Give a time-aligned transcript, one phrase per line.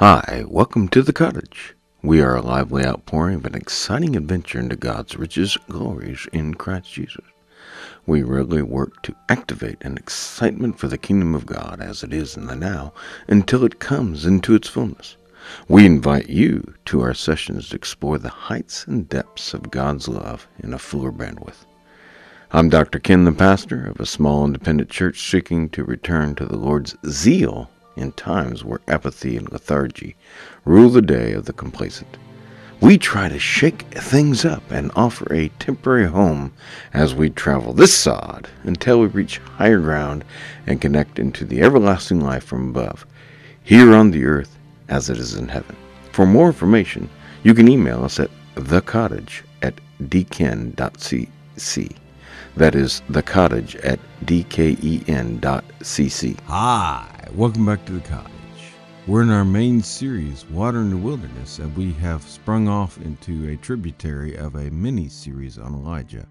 [0.00, 1.74] Hi, welcome to the cottage.
[2.02, 6.92] We are a lively outpouring of an exciting adventure into God's riches, glories in Christ
[6.92, 7.24] Jesus.
[8.06, 12.36] We regularly work to activate an excitement for the kingdom of God as it is
[12.36, 12.92] in the now
[13.26, 15.16] until it comes into its fullness.
[15.66, 20.46] We invite you to our sessions to explore the heights and depths of God's love
[20.60, 21.66] in a fuller bandwidth.
[22.52, 23.00] I'm Dr.
[23.00, 27.68] Ken, the pastor of a small independent church seeking to return to the Lord's zeal
[27.98, 30.16] in times where apathy and lethargy
[30.64, 32.16] rule the day of the complacent.
[32.80, 36.52] We try to shake things up and offer a temporary home
[36.94, 40.24] as we travel this sod until we reach higher ground
[40.66, 43.04] and connect into the everlasting life from above,
[43.64, 44.56] here on the earth
[44.88, 45.76] as it is in heaven.
[46.12, 47.10] For more information,
[47.42, 51.96] you can email us at thecottage at dken.cc.
[52.58, 55.40] That is the cottage at dken.cc.
[56.40, 58.32] Hi, welcome back to the cottage.
[59.06, 63.48] We're in our main series, Water in the Wilderness, and we have sprung off into
[63.48, 66.26] a tributary of a mini series on Elijah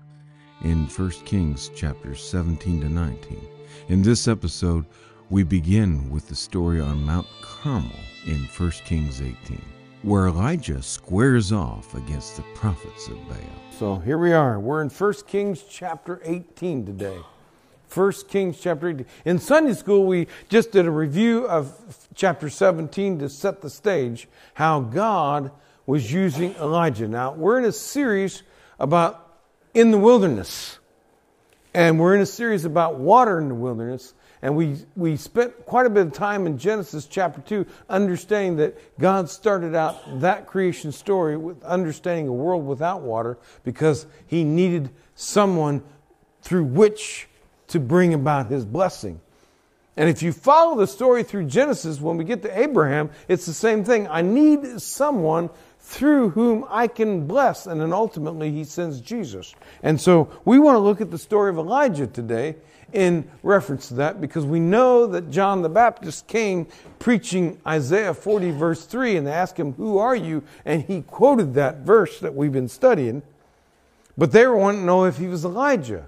[0.65, 3.47] in 1 Kings chapters 17 to 19.
[3.87, 4.83] In this episode,
[5.29, 7.89] we begin with the story on Mount Carmel
[8.25, 9.61] in 1 Kings 18,
[10.03, 13.37] where Elijah squares off against the prophets of Baal.
[13.77, 14.59] So here we are.
[14.59, 17.19] We're in 1 Kings chapter 18 today.
[17.93, 19.05] 1 Kings chapter 18.
[19.25, 21.73] In Sunday school, we just did a review of
[22.15, 25.51] chapter 17 to set the stage, how God
[25.85, 27.07] was using Elijah.
[27.07, 28.43] Now, we're in a series
[28.79, 29.39] about
[29.73, 30.79] in the wilderness.
[31.73, 34.13] And we're in a series about water in the wilderness.
[34.41, 38.99] And we, we spent quite a bit of time in Genesis chapter 2 understanding that
[38.99, 44.89] God started out that creation story with understanding a world without water because he needed
[45.15, 45.83] someone
[46.41, 47.27] through which
[47.67, 49.19] to bring about his blessing.
[49.97, 53.53] And if you follow the story through Genesis, when we get to Abraham, it's the
[53.53, 54.07] same thing.
[54.07, 55.49] I need someone
[55.79, 57.65] through whom I can bless.
[57.65, 59.55] And then ultimately, he sends Jesus.
[59.81, 62.57] And so we want to look at the story of Elijah today
[62.93, 66.67] in reference to that because we know that John the Baptist came
[66.99, 70.43] preaching Isaiah 40, verse 3, and they asked him, Who are you?
[70.65, 73.23] And he quoted that verse that we've been studying.
[74.17, 76.07] But they wanting to know if he was Elijah.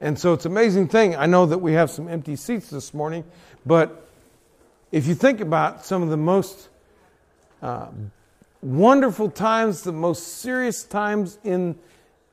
[0.00, 1.16] And so it's an amazing thing.
[1.16, 3.24] I know that we have some empty seats this morning,
[3.64, 4.06] but
[4.90, 6.68] if you think about some of the most
[7.62, 7.88] uh,
[8.60, 11.76] wonderful times, the most serious times in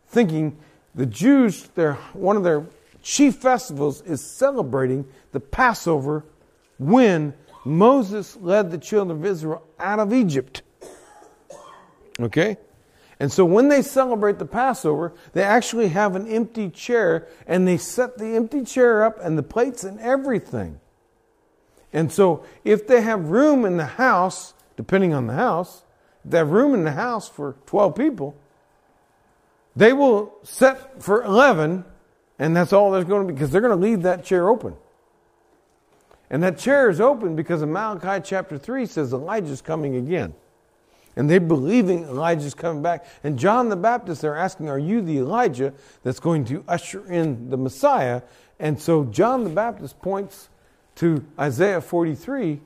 [0.08, 0.58] thinking,
[0.96, 2.66] the Jews, their, one of their
[3.02, 6.26] chief festivals is celebrating the Passover
[6.78, 7.34] when
[7.66, 10.62] Moses led the children of Israel out of Egypt.
[12.20, 12.58] Okay?
[13.20, 17.78] And so when they celebrate the Passover, they actually have an empty chair and they
[17.78, 20.80] set the empty chair up and the plates and everything.
[21.92, 25.84] And so if they have room in the house, depending on the house,
[26.24, 28.38] if they have room in the house for 12 people,
[29.76, 31.84] they will set for 11
[32.40, 34.76] and that's all there's going to be because they're going to leave that chair open.
[36.30, 40.34] And that chair is open because in Malachi chapter 3 says Elijah's coming again.
[41.16, 43.06] And they're believing Elijah's coming back.
[43.24, 47.50] And John the Baptist, they're asking, Are you the Elijah that's going to usher in
[47.50, 48.22] the Messiah?
[48.60, 50.50] And so John the Baptist points
[50.96, 52.62] to Isaiah 43.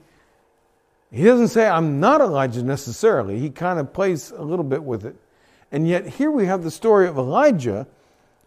[1.11, 3.39] He doesn't say, I'm not Elijah necessarily.
[3.39, 5.15] He kind of plays a little bit with it.
[5.71, 7.87] And yet, here we have the story of Elijah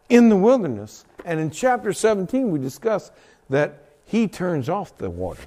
[0.09, 1.05] in the wilderness.
[1.25, 3.11] And in chapter 17, we discuss
[3.51, 5.43] that he turns off the water.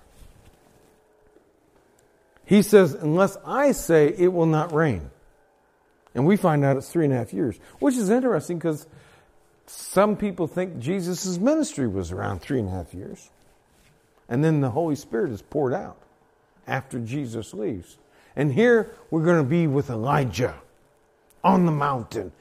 [2.46, 5.12] He says, Unless I say it will not rain.
[6.16, 8.88] And we find out it's three and a half years, which is interesting because
[9.68, 13.30] some people think Jesus' ministry was around three and a half years.
[14.28, 15.98] And then the Holy Spirit is poured out
[16.68, 17.98] after Jesus leaves.
[18.36, 20.56] And here we're going to be with Elijah
[21.44, 22.32] on the mountain.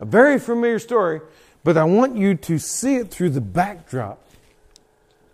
[0.00, 1.20] A very familiar story,
[1.64, 4.22] but I want you to see it through the backdrop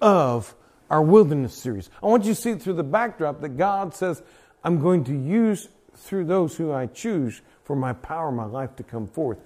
[0.00, 0.54] of
[0.88, 1.90] our wilderness series.
[2.02, 4.22] I want you to see it through the backdrop that God says,
[4.64, 8.82] I'm going to use through those who I choose for my power, my life to
[8.82, 9.38] come forth,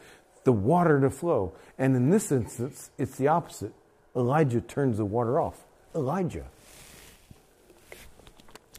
[0.45, 1.55] the water to flow.
[1.79, 3.73] And in this instance, it's the opposite.
[4.15, 5.65] Elijah turns the water off.
[5.95, 6.47] Elijah.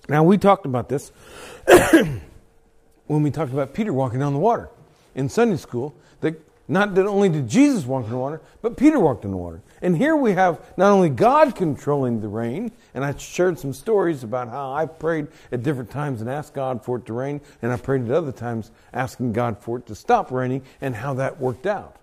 [0.08, 1.12] Now, we talked about this
[3.08, 4.70] when we talked about Peter walking on the water
[5.16, 5.96] in Sunday school.
[6.22, 9.38] That not that only did Jesus walk in the water, but Peter walked in the
[9.38, 9.62] water.
[9.82, 14.24] And here we have not only God controlling the rain, and I shared some stories
[14.24, 17.72] about how I prayed at different times and asked God for it to rain, and
[17.72, 21.40] I prayed at other times asking God for it to stop raining, and how that
[21.40, 21.98] worked out.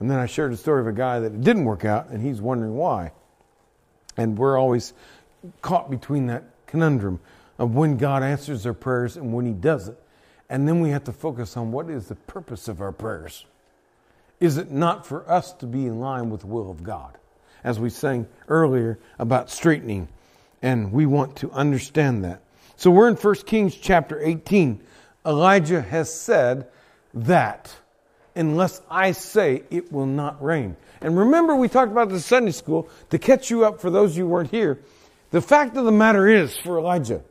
[0.00, 2.22] And then I shared a story of a guy that it didn't work out, and
[2.22, 3.12] he's wondering why.
[4.16, 4.94] And we're always
[5.60, 7.20] caught between that conundrum.
[7.58, 9.98] of when God answers our prayers and when He doesn't.
[10.48, 13.44] And then we have to focus on what is the purpose of our prayers.
[14.40, 17.16] Is it not for us to be in line with the will of God?
[17.64, 20.08] As we sang earlier about straightening,
[20.62, 22.42] and we want to understand that.
[22.76, 24.80] So we're in 1 Kings chapter 18.
[25.26, 26.68] Elijah has said
[27.14, 27.74] that
[28.34, 30.76] unless I say it will not rain.
[31.00, 34.26] And remember, we talked about the Sunday school to catch you up for those you
[34.26, 34.80] weren't here.
[35.30, 37.22] The fact of the matter is for Elijah,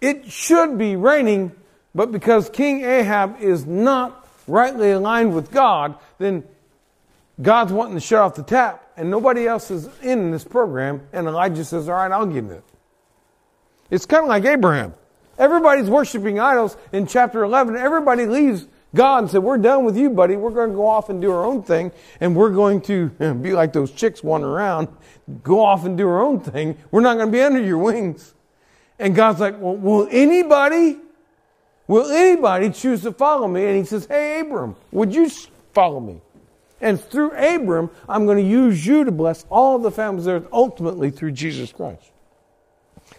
[0.00, 1.52] it should be raining,
[1.94, 4.21] but because King Ahab is not
[4.52, 6.44] rightly aligned with God, then
[7.40, 11.26] God's wanting to shut off the tap, and nobody else is in this program, and
[11.26, 12.62] Elijah says, All right, I'll give it.
[13.90, 14.92] It's kind of like Abraham.
[15.38, 17.76] Everybody's worshiping idols in chapter 11.
[17.76, 20.36] Everybody leaves God and said, We're done with you, buddy.
[20.36, 21.90] We're going to go off and do our own thing,
[22.20, 23.08] and we're going to
[23.40, 24.88] be like those chicks wandering around,
[25.42, 26.76] go off and do our own thing.
[26.90, 28.34] We're not going to be under your wings.
[28.98, 30.98] And God's like, well, will anybody,
[31.86, 33.64] will anybody choose to follow me?
[33.66, 35.30] And he says, hey, Abram, would you
[35.72, 36.20] follow me?
[36.80, 41.10] And through Abram, I'm going to use you to bless all the families there ultimately
[41.10, 42.10] through Jesus Christ.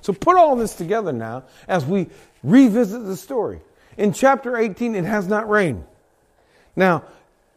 [0.01, 2.07] So put all this together now as we
[2.44, 3.62] revisit the story.
[3.98, 5.86] In chapter 18, it has not rained.
[6.75, 7.04] Now,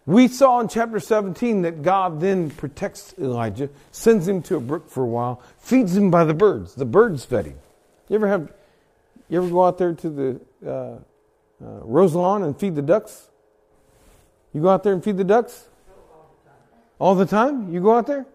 [0.05, 4.89] we saw in chapter 17 that God then protects Elijah, sends him to a brook
[4.89, 6.77] for a while, feeds him by the birds.
[6.77, 7.59] The birds fed him.
[8.09, 8.53] You ever have,
[9.29, 10.99] you ever go out there to the uh,
[11.65, 13.29] uh, and feed the ducks?
[14.53, 15.69] You go out there and feed the ducks?
[16.99, 17.73] All the time?
[17.73, 18.27] You go out there?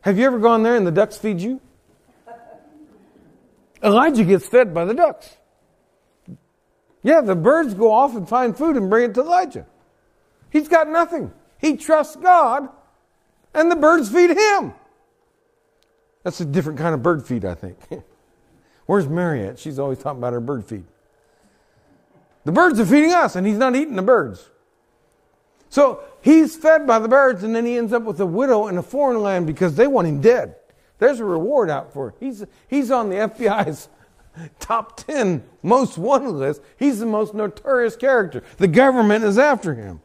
[0.00, 1.60] Have you ever gone there and the ducks feed you?
[3.82, 5.36] Elijah gets fed by the ducks.
[7.02, 9.66] Yeah, the birds go off and find food and bring it to Elijah.
[10.50, 11.32] He's got nothing.
[11.58, 12.68] He trusts God,
[13.54, 14.74] and the birds feed him.
[16.22, 17.78] That's a different kind of bird feed, I think.
[18.86, 19.58] Where's Mary at?
[19.58, 20.84] She's always talking about her bird feed.
[22.44, 24.50] The birds are feeding us, and he's not eating the birds.
[25.68, 28.78] So he's fed by the birds, and then he ends up with a widow in
[28.78, 30.56] a foreign land because they want him dead.
[30.98, 32.14] There's a reward out for him.
[32.20, 33.88] He's, he's on the FBI's
[34.60, 36.62] top 10 most wanted list.
[36.78, 38.42] He's the most notorious character.
[38.58, 40.00] The government is after him.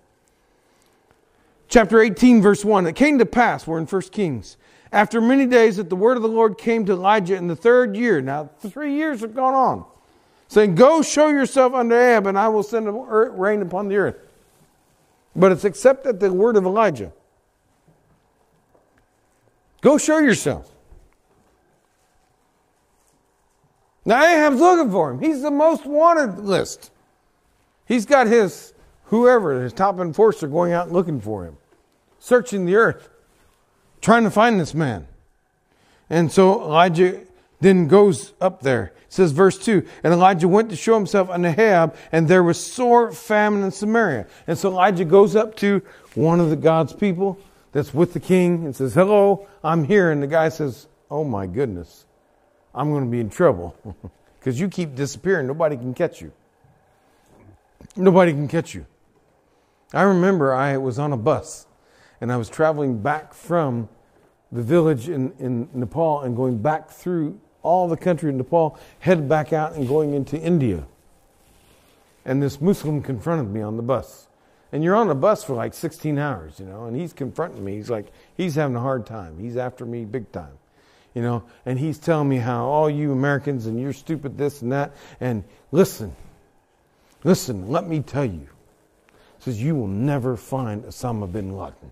[1.69, 2.88] Chapter 18, verse 1.
[2.88, 4.57] It came to pass, we're in 1 Kings,
[4.92, 7.95] after many days that the word of the Lord came to Elijah in the third
[7.98, 8.22] year.
[8.22, 9.86] Now, three years have gone on.
[10.48, 12.88] Saying, Go show yourself unto Ahab, and I will send
[13.40, 14.18] rain upon the earth.
[15.36, 17.12] But it's except at the word of Elijah.
[19.82, 20.72] Go show yourself.
[24.06, 25.20] Now Ahab's looking for him.
[25.20, 26.92] He's the most wanted list.
[27.86, 28.74] He's got his
[29.06, 31.58] whoever, his top enforcer, going out looking for him,
[32.20, 33.10] searching the earth
[34.02, 35.08] trying to find this man.
[36.10, 37.22] And so Elijah
[37.59, 38.94] then goes up there.
[39.07, 42.63] It says verse 2, and Elijah went to show himself unto Ahab, and there was
[42.63, 44.27] sore famine in Samaria.
[44.45, 45.81] And so Elijah goes up to
[46.13, 47.39] one of the God's people
[47.71, 50.12] that's with the king and says, Hello, I'm here.
[50.12, 52.06] And the guy says, Oh my goodness,
[52.75, 53.75] I'm going to be in trouble
[54.39, 55.48] because you keep disappearing.
[55.48, 56.31] Nobody can catch you.
[57.95, 58.86] Nobody can catch you.
[59.94, 61.65] I remember I was on a bus
[62.19, 63.89] and I was traveling back from
[64.51, 69.27] the village in, in Nepal and going back through all the country in Nepal, headed
[69.27, 70.86] back out and going into India.
[72.25, 74.27] And this Muslim confronted me on the bus.
[74.72, 77.75] And you're on the bus for like 16 hours, you know, and he's confronting me.
[77.75, 79.39] He's like, he's having a hard time.
[79.39, 80.58] He's after me big time,
[81.13, 84.72] you know, and he's telling me how all you Americans and you're stupid this and
[84.74, 84.93] that.
[85.22, 86.13] And listen,
[87.24, 88.48] listen, let me tell you.
[89.39, 91.91] Says, you will never find Osama bin Laden.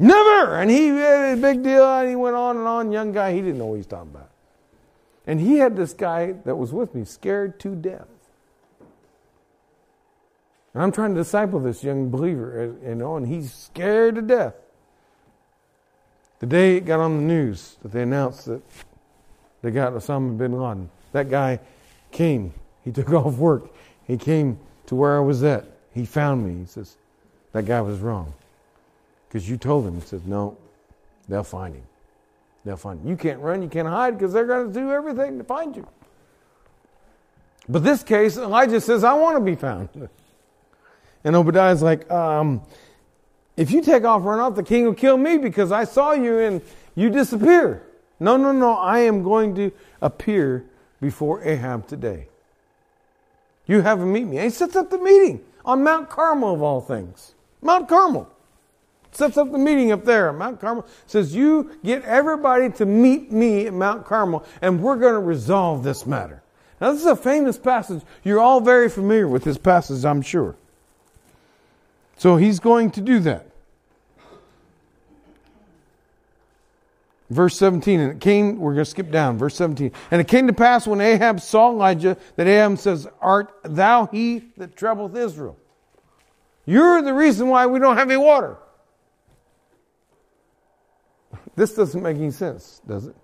[0.00, 0.56] Never!
[0.56, 2.90] And he had a big deal, and he went on and on.
[2.90, 4.30] Young guy, he didn't know what he was talking about.
[5.26, 8.08] And he had this guy that was with me scared to death.
[10.72, 14.22] And I'm trying to disciple this young believer, uh, you know, and he's scared to
[14.22, 14.54] death.
[16.38, 18.62] The day it got on the news that they announced that
[19.60, 21.60] they got Osama bin Laden, that guy
[22.10, 22.54] came.
[22.82, 23.70] He took off work.
[24.06, 25.66] He came to where I was at.
[25.92, 26.60] He found me.
[26.60, 26.96] He says,
[27.52, 28.32] That guy was wrong.
[29.30, 29.94] Because you told him.
[29.94, 30.58] He says, no,
[31.28, 31.84] they'll find him.
[32.64, 33.08] They'll find him.
[33.08, 35.86] You can't run, you can't hide because they're going to do everything to find you.
[37.68, 39.88] But this case, Elijah says, I want to be found.
[41.22, 42.62] And Obadiah's like, um,
[43.54, 46.38] if you take off, run off, the king will kill me because I saw you
[46.38, 46.62] and
[46.94, 47.82] you disappear.
[48.18, 49.70] No, no, no, I am going to
[50.00, 50.64] appear
[50.98, 52.28] before Ahab today.
[53.66, 54.38] You have a meet me.
[54.38, 57.34] And he sets up the meeting on Mount Carmel of all things.
[57.60, 58.26] Mount Carmel.
[59.12, 60.86] Sets up the meeting up there at Mount Carmel.
[61.06, 65.82] Says, You get everybody to meet me at Mount Carmel, and we're going to resolve
[65.82, 66.42] this matter.
[66.80, 68.02] Now, this is a famous passage.
[68.24, 70.56] You're all very familiar with this passage, I'm sure.
[72.16, 73.46] So he's going to do that.
[77.28, 79.92] Verse 17, and it came, we're going to skip down, verse 17.
[80.10, 84.50] And it came to pass when Ahab saw Elijah that Ahab says, Art thou he
[84.56, 85.56] that troubleth Israel?
[86.66, 88.56] You're the reason why we don't have any water.
[91.60, 93.14] This doesn't make any sense, does it?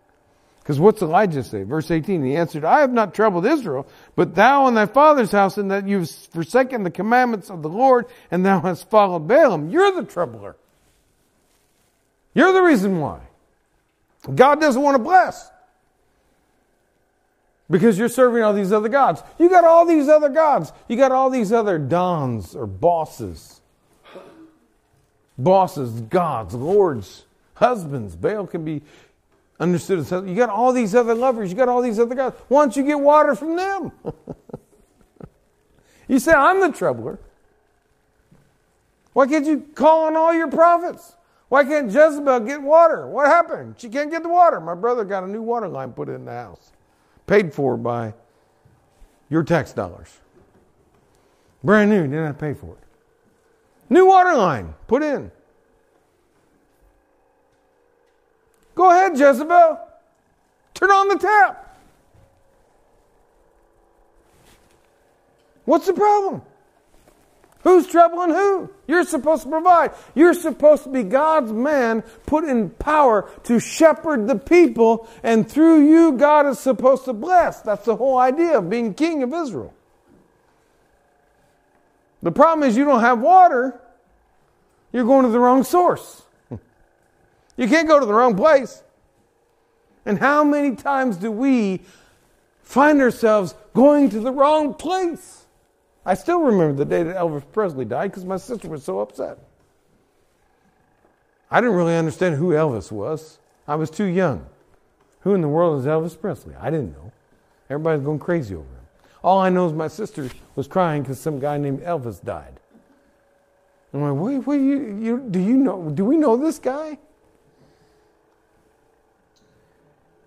[0.61, 1.63] Because what's Elijah say?
[1.63, 5.57] Verse 18, he answered, I have not troubled Israel, but thou and thy father's house,
[5.57, 9.73] in that you've forsaken the commandments of the Lord, and thou hast followed Baalim.
[9.73, 10.55] You're the troubler.
[12.35, 13.21] You're the reason why.
[14.35, 15.51] God doesn't want to bless.
[17.71, 19.23] Because you're serving all these other gods.
[19.39, 20.75] You got all these other gods.
[20.89, 23.63] You got all these other dons or bosses.
[25.39, 27.26] Bosses, gods, lords,
[27.57, 28.17] husbands.
[28.17, 28.83] Baal can be
[29.59, 31.51] understood as You got all these other lovers.
[31.51, 32.33] You got all these other guys.
[32.49, 33.93] Why don't you get water from them?
[36.09, 37.19] you say, I'm the troubler.
[39.13, 41.17] Why can't you call on all your prophets?
[41.49, 43.07] Why can't Jezebel get water?
[43.07, 43.77] What happened?
[43.79, 44.61] She can't get the water.
[44.61, 46.73] My brother got a new water line put in the house,
[47.27, 48.15] paid for by
[49.31, 50.19] your tax dollars.
[51.65, 52.85] Brand new, didn't have to pay for it.
[53.89, 55.31] New water line put in.
[58.77, 59.81] Go ahead, Jezebel.
[60.75, 61.77] Turn on the tap.
[65.65, 66.43] What's the problem?
[67.63, 68.71] Who's troubling who?
[68.87, 69.91] You're supposed to provide.
[70.15, 75.89] You're supposed to be God's man put in power to shepherd the people, and through
[75.89, 77.63] you, God is supposed to bless.
[77.63, 79.75] That's the whole idea of being king of Israel.
[82.23, 83.81] The problem is you don't have water,
[84.93, 86.23] you're going to the wrong source.
[87.57, 88.83] You can't go to the wrong place.
[90.05, 91.81] And how many times do we
[92.63, 95.47] find ourselves going to the wrong place?
[96.05, 99.39] I still remember the day that Elvis Presley died because my sister was so upset.
[101.51, 103.39] I didn't really understand who Elvis was.
[103.67, 104.47] I was too young.
[105.21, 106.55] Who in the world is Elvis Presley?
[106.55, 107.13] I didn't know.
[107.69, 108.87] Everybody's going crazy over him.
[109.25, 112.61] All I know is my sister was crying because some guy named Elvis died.
[113.93, 115.91] I'm like, wait, wait, you, you, do you know?
[115.91, 116.99] Do we know this guy?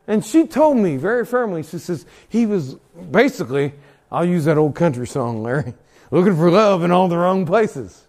[0.10, 1.64] And she told me very firmly.
[1.64, 2.76] She says he was
[3.12, 3.74] basically
[4.12, 5.74] I'll use that old country song, Larry.
[6.12, 8.08] Looking for love in all the wrong places.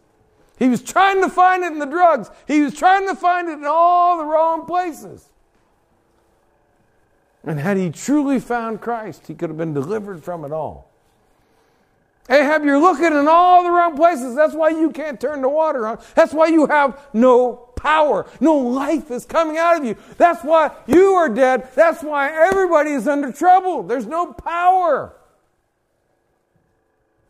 [0.58, 2.30] He was trying to find it in the drugs.
[2.46, 5.28] He was trying to find it in all the wrong places.
[7.44, 10.89] And had he truly found Christ, he could have been delivered from it all.
[12.30, 14.36] Ahab, you're looking in all the wrong places.
[14.36, 15.98] That's why you can't turn the water on.
[16.14, 18.26] That's why you have no power.
[18.40, 19.96] No life is coming out of you.
[20.16, 21.68] That's why you are dead.
[21.74, 23.82] That's why everybody is under trouble.
[23.82, 25.12] There's no power.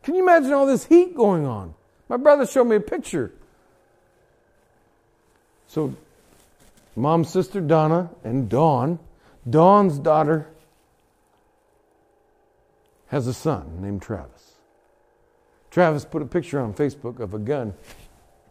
[0.03, 1.73] Can you imagine all this heat going on?
[2.07, 3.31] My brother showed me a picture.
[5.67, 5.95] So,
[6.95, 8.99] mom's sister Donna and Dawn,
[9.49, 10.47] Dawn's daughter
[13.07, 14.40] has a son named Travis.
[15.71, 17.73] Travis put a picture on Facebook of a gun.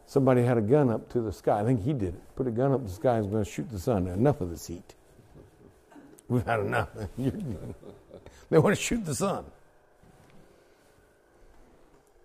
[0.06, 1.60] Somebody had a gun up to the sky.
[1.60, 2.34] I think he did it.
[2.34, 4.08] Put a gun up to the sky and was going to shoot the sun.
[4.08, 4.94] Enough of this heat.
[6.28, 6.88] We've had enough.
[8.50, 9.44] they want to shoot the sun.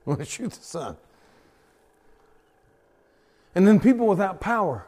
[0.05, 0.97] Want to shoot the sun.
[3.53, 4.87] And then people without power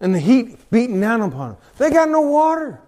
[0.00, 1.58] and the heat beating down upon them.
[1.78, 2.80] They got no water.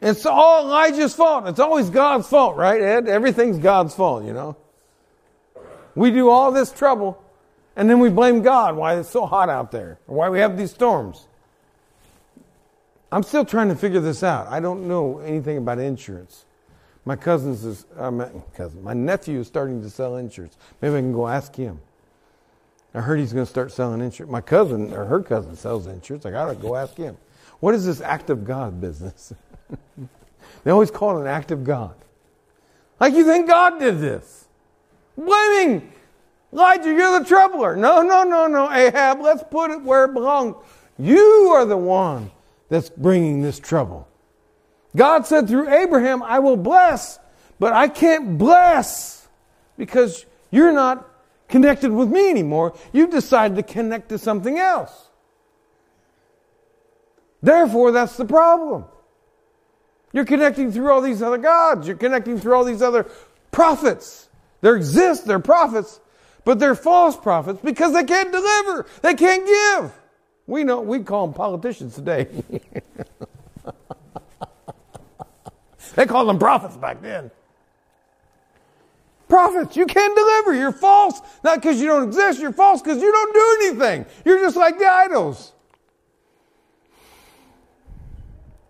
[0.00, 1.46] It's all Elijah's fault.
[1.46, 3.08] It's always God's fault, right, Ed?
[3.08, 4.56] Everything's God's fault, you know.
[5.94, 7.22] We do all this trouble,
[7.74, 10.58] and then we blame God why it's so hot out there, or why we have
[10.58, 11.26] these storms.
[13.10, 14.48] I'm still trying to figure this out.
[14.48, 16.44] I don't know anything about insurance.
[17.06, 20.58] My cousin's is, uh, my cousin, my nephew is starting to sell insurance.
[20.82, 21.80] Maybe I can go ask him.
[22.92, 24.32] I heard he's going to start selling insurance.
[24.32, 26.24] My cousin or her cousin sells insurance.
[26.26, 27.16] I got to go ask him.
[27.60, 29.32] What is this act of God business?
[30.64, 31.94] they always call it an act of God.
[33.00, 34.48] Like you think God did this.
[35.16, 35.92] Blaming
[36.52, 37.76] Elijah, you're the troubler.
[37.76, 40.56] No, no, no, no, Ahab, let's put it where it belongs.
[40.98, 42.30] You are the one
[42.68, 44.08] that's bringing this trouble.
[44.94, 47.18] God said through Abraham, I will bless,
[47.58, 49.28] but I can't bless
[49.76, 51.06] because you're not
[51.48, 52.74] connected with me anymore.
[52.92, 55.10] You've decided to connect to something else.
[57.42, 58.86] Therefore, that's the problem.
[60.16, 61.86] You're connecting through all these other gods.
[61.86, 63.06] You're connecting through all these other
[63.50, 64.30] prophets.
[64.62, 66.00] There exist, they're prophets,
[66.42, 69.92] but they're false prophets because they can't deliver, they can't give.
[70.46, 72.28] We know we call them politicians today.
[75.96, 77.30] they called them prophets back then.
[79.28, 80.54] Prophets, you can't deliver.
[80.54, 82.40] You're false, not because you don't exist.
[82.40, 84.06] You're false because you don't do anything.
[84.24, 85.52] You're just like the idols.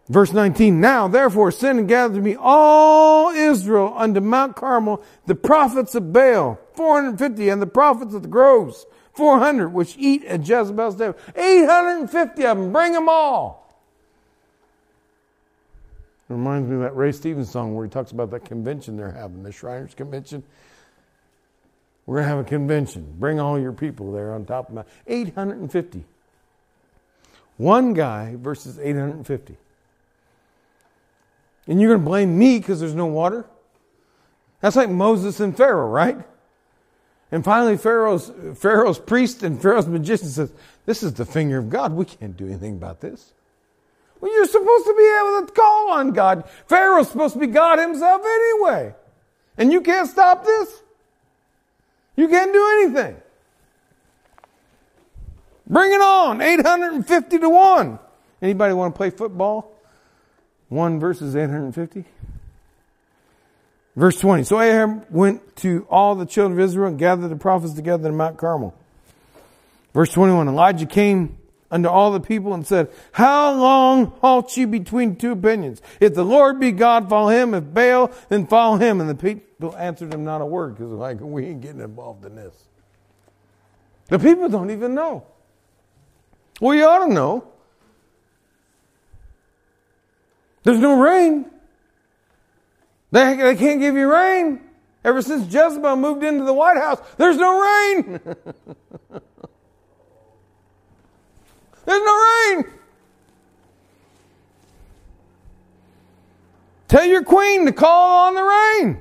[0.08, 5.34] Verse 19, now therefore send and gather to me all Israel unto Mount Carmel, the
[5.34, 10.94] prophets of Baal, 450, and the prophets of the groves, 400, which eat at Jezebel's
[10.96, 11.18] table.
[11.34, 13.66] 850 of them, bring them all.
[16.28, 19.10] It reminds me of that Ray Stevens song where he talks about that convention they're
[19.10, 20.44] having, the Shriners Convention.
[22.04, 23.14] We're going to have a convention.
[23.18, 24.88] Bring all your people there on top of Mount.
[25.08, 26.04] 850.
[27.56, 29.56] One guy versus 850.
[31.66, 33.44] And you're going to blame me because there's no water?
[34.61, 36.18] That's like Moses and Pharaoh, right?
[37.32, 40.52] And finally, Pharaoh's, Pharaoh's priest and Pharaoh's magician says,
[40.85, 41.92] This is the finger of God.
[41.92, 43.32] We can't do anything about this.
[44.20, 46.49] Well, you're supposed to be able to call on God.
[46.68, 48.94] Pharaoh's supposed to be God himself anyway.
[49.58, 50.82] And you can't stop this?
[52.16, 53.16] You can't do anything.
[55.66, 56.40] Bring it on.
[56.40, 57.99] 850 to 1.
[58.40, 59.75] Anybody want to play football?
[60.68, 62.04] 1 verses 850.
[63.94, 64.44] Verse 20.
[64.44, 68.16] So Ahab went to all the children of Israel and gathered the prophets together in
[68.16, 68.75] Mount Carmel.
[69.94, 70.49] Verse 21.
[70.49, 71.38] Elijah came
[71.70, 75.80] unto all the people and said, How long halt ye between two opinions?
[75.99, 77.54] If the Lord be God, follow him.
[77.54, 79.00] If Baal, then follow him.
[79.00, 82.37] And the people answered him not a word because like, we ain't getting involved in
[82.37, 82.54] this.
[84.08, 85.26] The people don't even know.
[86.61, 87.49] Well, you ought to know.
[90.66, 91.46] There's no rain.
[93.12, 94.61] They, they can't give you rain.
[95.04, 98.20] Ever since Jezebel moved into the White House, there's no rain.
[101.85, 102.64] there's no rain.
[106.88, 109.00] Tell your queen to call on the rain.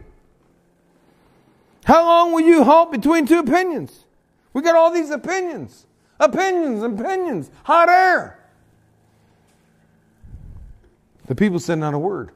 [1.85, 4.05] How long will you halt between two opinions?
[4.53, 5.87] We got all these opinions.
[6.19, 8.44] Opinions, opinions, hot air.
[11.27, 12.31] The people said not a word.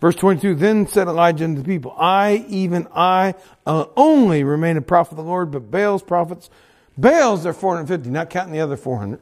[0.00, 4.82] Verse 22, then said Elijah unto the people, I, even I, uh, only remain a
[4.82, 6.50] prophet of the Lord, but Baal's prophets,
[6.98, 9.18] Baal's are 450, not counting the other 400,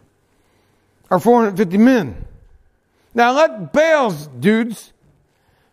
[1.11, 2.25] are 450 men.
[3.15, 4.93] Now let Baal's dudes,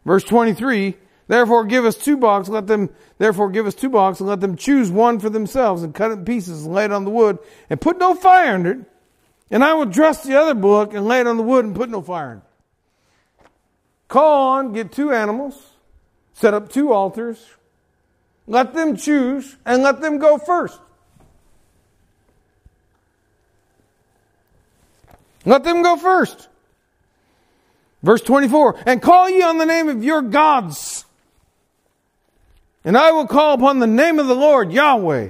[0.06, 0.96] verse 23,
[1.28, 4.56] therefore give us two baulks, let them, therefore give us two baulks, and let them
[4.56, 7.40] choose one for themselves, and cut it in pieces, and lay it on the wood,
[7.72, 8.80] and put no fire under it,
[9.50, 11.90] and I will dress the other bullock, and lay it on the wood, and put
[11.90, 12.44] no fire in it.
[14.12, 15.56] Call on, get two animals,
[16.34, 17.42] set up two altars,
[18.46, 20.78] let them choose, and let them go first.
[25.46, 26.50] Let them go first.
[28.04, 31.06] Verse 24, and call ye on the name of your gods.
[32.84, 35.30] And I will call upon the name of the Lord, Yahweh.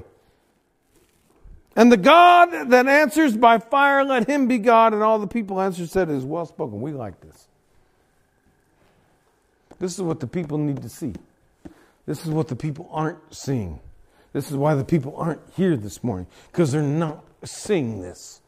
[1.76, 4.94] And the God that answers by fire, let him be God.
[4.94, 6.82] And all the people answered, said, It is well spoken.
[6.82, 7.48] We like this.
[9.82, 11.15] This is what the people need to see.
[12.06, 13.80] This is what the people aren't seeing.
[14.32, 18.41] This is why the people aren't here this morning, because they're not seeing this.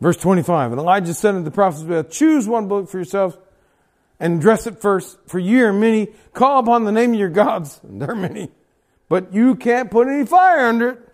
[0.00, 3.38] Verse 25 And Elijah said unto the prophets, Choose one book for yourselves
[4.18, 6.08] and dress it first, for ye are many.
[6.32, 8.50] Call upon the name of your gods, and they're many,
[9.08, 11.13] but you can't put any fire under it.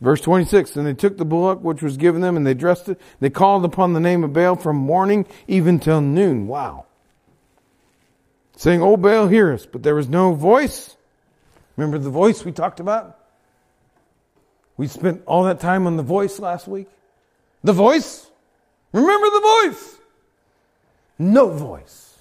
[0.00, 3.00] Verse 26, and they took the bullock which was given them and they dressed it.
[3.20, 6.46] They called upon the name of Baal from morning even till noon.
[6.46, 6.84] Wow.
[8.56, 9.64] Saying, O Baal, hear us.
[9.64, 10.96] But there was no voice.
[11.76, 13.18] Remember the voice we talked about?
[14.76, 16.88] We spent all that time on the voice last week.
[17.64, 18.30] The voice.
[18.92, 19.96] Remember the voice.
[21.18, 22.18] No voice.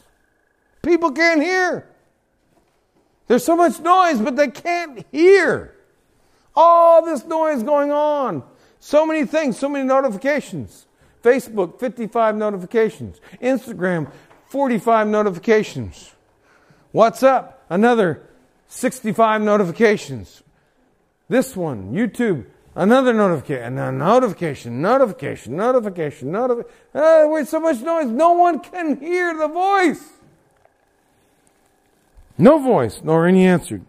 [0.81, 1.89] People can't hear.
[3.27, 5.74] There's so much noise, but they can't hear.
[6.55, 8.43] All this noise going on.
[8.79, 10.85] So many things, so many notifications.
[11.23, 13.19] Facebook, 55 notifications.
[13.41, 14.11] Instagram,
[14.49, 16.11] 45 notifications.
[16.93, 18.21] WhatsApp, another
[18.67, 20.43] 65 notifications.
[21.27, 26.71] This one, YouTube, another notification, notification, notification, notification, notification.
[26.93, 30.09] Uh, so much noise, no one can hear the voice.
[32.37, 33.83] No voice, nor any answered.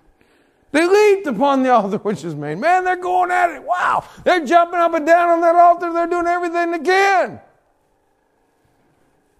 [0.76, 2.58] They leaped upon the altar which is made.
[2.58, 3.62] Man, they're going at it.
[3.62, 4.06] Wow.
[4.24, 5.90] They're jumping up and down on that altar.
[5.90, 7.40] They're doing everything they can.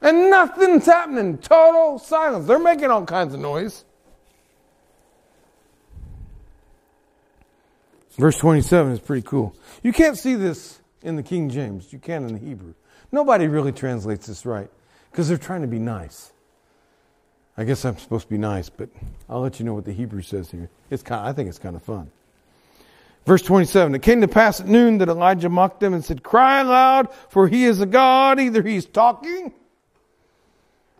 [0.01, 1.37] And nothing's happening.
[1.37, 2.47] Total silence.
[2.47, 3.85] They're making all kinds of noise.
[8.13, 9.55] Verse 27 is pretty cool.
[9.83, 12.73] You can't see this in the King James, you can in the Hebrew.
[13.13, 14.71] Nobody really translates this right
[15.11, 16.33] because they're trying to be nice.
[17.59, 18.91] I guess I'm supposed to be nice, but
[19.29, 20.69] I'll let you know what the Hebrew says here.
[20.91, 22.11] It's kind of, I think it's kind of fun.
[23.25, 26.61] Verse 27 It came to pass at noon that Elijah mocked them and said, Cry
[26.61, 28.39] aloud, for he is a God.
[28.39, 29.53] Either he's talking,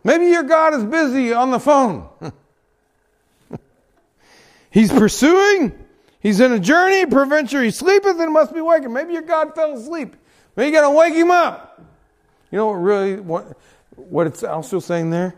[0.03, 2.09] maybe your God is busy on the phone.
[4.71, 5.77] he's pursuing,
[6.19, 8.93] he's in a journey, peradventure he sleepeth and must be wakened.
[8.93, 10.15] Maybe your God fell asleep.
[10.55, 11.81] Maybe you got to wake him up.
[12.51, 13.57] You know what really, what,
[13.95, 15.35] what it's also saying there?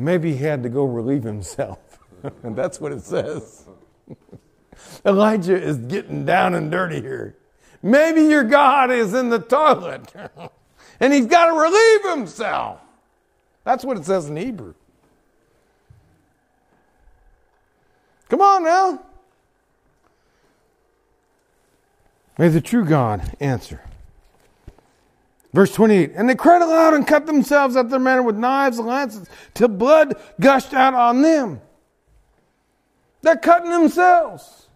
[0.00, 1.98] Maybe he had to go relieve himself.
[2.42, 3.66] and that's what it says.
[5.04, 7.36] Elijah is getting down and dirty here.
[7.82, 10.12] Maybe your God is in the toilet
[11.00, 12.80] and he's got to relieve himself.
[13.64, 14.74] That's what it says in Hebrew.
[18.28, 19.02] Come on now.
[22.38, 23.82] May the true God answer.
[25.52, 28.86] Verse 28 And they cried aloud and cut themselves at their manner with knives and
[28.86, 31.60] lances till blood gushed out on them.
[33.22, 34.68] They're cutting themselves.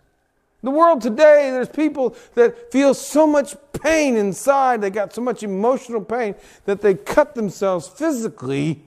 [0.62, 5.42] The world today, there's people that feel so much pain inside, they got so much
[5.42, 6.34] emotional pain
[6.64, 8.82] that they cut themselves physically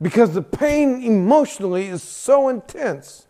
[0.00, 3.26] because the pain emotionally is so intense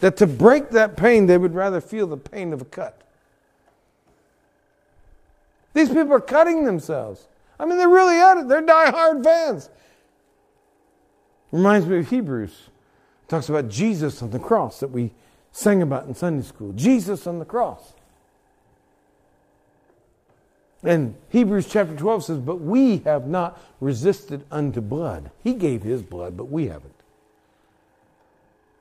[0.00, 3.00] that to break that pain, they would rather feel the pain of a cut.
[5.72, 7.28] These people are cutting themselves.
[7.58, 8.48] I mean, they're really at it.
[8.48, 9.70] They're die-hard fans.
[11.52, 12.50] Reminds me of Hebrews.
[13.24, 15.12] It talks about Jesus on the cross that we
[15.52, 16.72] sang about in Sunday school.
[16.72, 17.94] Jesus on the cross.
[20.82, 25.30] And Hebrews chapter 12 says, But we have not resisted unto blood.
[25.44, 26.94] He gave his blood, but we haven't.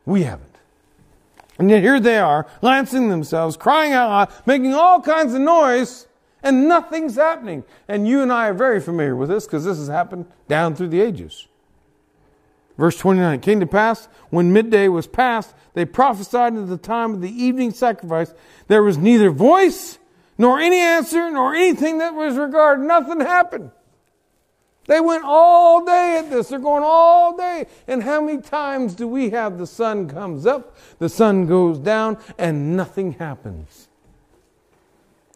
[0.06, 0.46] We haven't.
[1.58, 6.08] And yet here they are, lancing themselves, crying out making all kinds of noise
[6.44, 7.64] and nothing's happening.
[7.88, 10.90] And you and I are very familiar with this because this has happened down through
[10.90, 11.48] the ages.
[12.78, 17.14] Verse 29 It came to pass when midday was past, they prophesied at the time
[17.14, 18.34] of the evening sacrifice.
[18.68, 20.00] There was neither voice,
[20.38, 22.86] nor any answer, nor anything that was regarded.
[22.86, 23.72] Nothing happened.
[24.86, 26.48] They went all day at this.
[26.48, 27.68] They're going all day.
[27.88, 32.18] And how many times do we have the sun comes up, the sun goes down,
[32.38, 33.89] and nothing happens?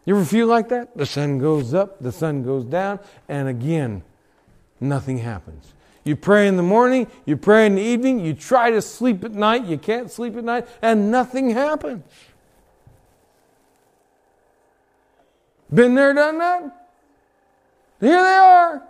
[0.05, 0.97] You ever feel like that?
[0.97, 4.03] The sun goes up, the sun goes down, and again,
[4.79, 5.73] nothing happens.
[6.03, 9.31] You pray in the morning, you pray in the evening, you try to sleep at
[9.31, 12.03] night, you can't sleep at night, and nothing happens.
[15.73, 16.89] Been there, done that?
[18.01, 18.83] Here they are.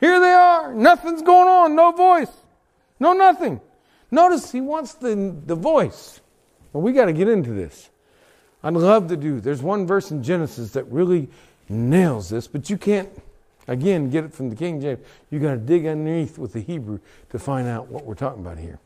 [0.00, 0.72] Here they are.
[0.72, 1.76] Nothing's going on.
[1.76, 2.32] No voice.
[2.98, 3.60] No nothing.
[4.10, 6.20] Notice he wants the, the voice.
[6.72, 7.90] Well, we got to get into this.
[8.62, 9.40] I'd love to do.
[9.40, 11.28] There's one verse in Genesis that really
[11.68, 13.08] nails this, but you can't,
[13.68, 15.00] again, get it from the King James.
[15.30, 16.98] You got to dig underneath with the Hebrew
[17.30, 18.78] to find out what we're talking about here.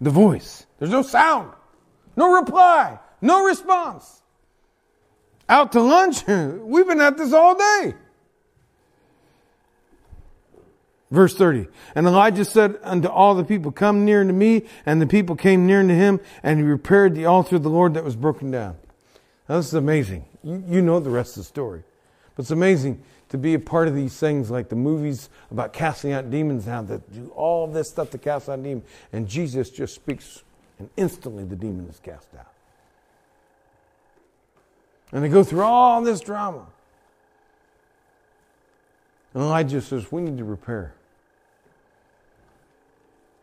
[0.00, 0.66] The voice.
[0.78, 1.52] There's no sound,
[2.16, 4.22] no reply, no response.
[5.48, 6.26] Out to lunch.
[6.26, 7.94] We've been at this all day.
[11.14, 11.68] Verse 30.
[11.94, 14.64] And Elijah said unto all the people, Come near unto me.
[14.84, 17.94] And the people came near unto him, and he repaired the altar of the Lord
[17.94, 18.76] that was broken down.
[19.48, 20.24] Now, this is amazing.
[20.42, 21.84] You, you know the rest of the story.
[22.34, 26.10] But it's amazing to be a part of these things like the movies about casting
[26.10, 28.84] out demons now that do all this stuff to cast out demons.
[29.12, 30.42] And Jesus just speaks,
[30.80, 32.50] and instantly the demon is cast out.
[35.12, 36.66] And they go through all this drama.
[39.32, 40.94] And Elijah says, We need to repair.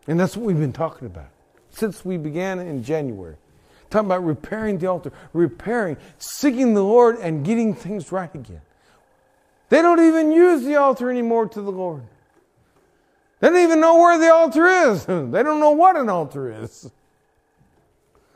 [0.07, 1.29] And that's what we've been talking about
[1.69, 3.35] since we began in January.
[3.89, 8.61] Talking about repairing the altar, repairing, seeking the Lord, and getting things right again.
[9.69, 12.03] They don't even use the altar anymore to the Lord.
[13.39, 15.05] They don't even know where the altar is.
[15.31, 16.89] They don't know what an altar is.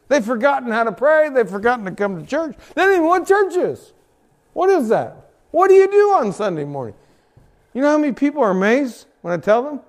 [0.07, 1.29] They've forgotten how to pray.
[1.29, 2.55] They've forgotten to come to church.
[2.73, 3.79] They don't even know what church.
[4.53, 5.31] What is that?
[5.51, 6.95] What do you do on Sunday morning?
[7.73, 9.79] You know how many people are amazed when I tell them?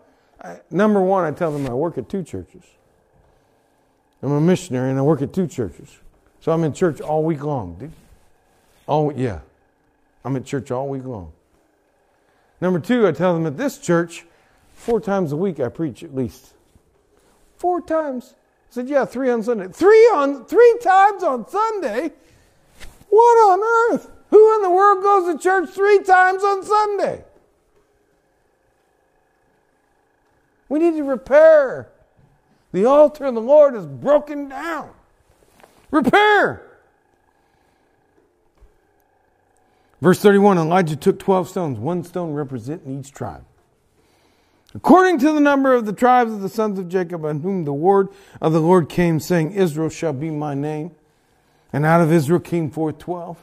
[0.71, 2.63] Number one, I tell them I work at two churches.
[4.23, 5.99] I'm a missionary and I work at two churches.
[6.41, 7.93] So I'm in church all week long.
[8.89, 9.41] Oh, yeah.
[10.25, 11.33] I'm at church all week long.
[12.61, 14.25] Number two, I tell them at this church,
[14.75, 16.55] four times a week I preach at least.
[17.57, 18.35] Four times.
[18.71, 19.69] I said, yeah, three on Sunday.
[19.69, 22.13] Three on three times on Sunday?
[23.09, 24.11] What on earth?
[24.31, 27.25] Who in the world goes to church three times on Sunday?
[30.69, 31.89] We need to repair.
[32.73, 34.91] The altar of the Lord is broken down.
[35.91, 36.63] Repair.
[40.01, 43.45] Verse 31 Elijah took 12 stones, one stone representing each tribe.
[44.75, 47.73] According to the number of the tribes of the sons of Jacob, on whom the
[47.73, 48.09] word
[48.43, 50.91] of the Lord came, saying, Israel shall be my name.
[51.73, 53.43] And out of Israel came forth 12.